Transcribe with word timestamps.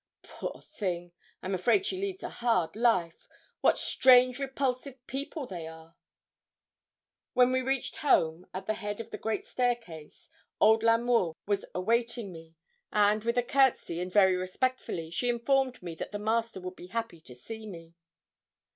'Poor 0.23 0.63
thing! 0.63 1.11
I'm 1.43 1.53
afraid 1.53 1.85
she 1.85 2.01
leads 2.01 2.23
a 2.23 2.29
hard 2.29 2.75
life. 2.75 3.27
What 3.59 3.77
strange, 3.77 4.39
repulsive 4.39 5.05
people 5.05 5.45
they 5.45 5.67
are!' 5.67 5.95
When 7.33 7.51
we 7.51 7.61
reached 7.61 7.97
home, 7.97 8.47
at 8.51 8.65
the 8.65 8.73
head 8.73 8.99
of 8.99 9.11
the 9.11 9.19
great 9.19 9.45
staircase 9.45 10.31
old 10.59 10.81
L'Amour 10.81 11.35
was 11.45 11.65
awaiting 11.75 12.31
me; 12.31 12.55
and 12.91 13.23
with 13.23 13.37
a 13.37 13.43
courtesy, 13.43 13.99
and 14.01 14.11
very 14.11 14.35
respectfully, 14.35 15.11
she 15.11 15.29
informed 15.29 15.83
me 15.83 15.93
that 15.93 16.11
the 16.11 16.17
Master 16.17 16.59
would 16.59 16.75
be 16.75 16.87
happy 16.87 17.21
to 17.21 17.35
see 17.35 17.67
me. 17.67 17.93